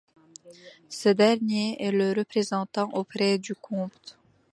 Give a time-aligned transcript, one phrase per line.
[0.89, 4.17] Ce dernier est le représentant auprès du comte.